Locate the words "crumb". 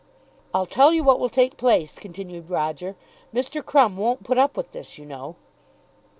3.63-3.97